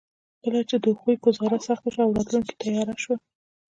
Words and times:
کله 0.43 0.59
چې 0.69 0.75
د 0.83 0.85
هغوی 0.97 1.15
ګوزاره 1.23 1.57
سخته 1.67 1.89
شوه 1.93 2.03
او 2.05 2.13
راتلونکې 2.17 2.53
تياره 2.61 2.95
شوه. 3.03 3.15